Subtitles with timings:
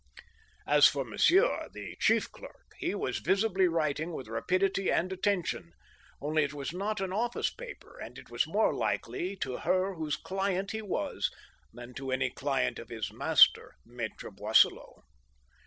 [0.65, 5.73] As for monsieur, the chief clerk, he was visibly writing with rapidity and attention—
[6.23, 10.15] only it was not on office paper, and it was more likely to her whose
[10.17, 11.29] client he was
[11.71, 15.03] than to any client of his master, Mattre Boisselot.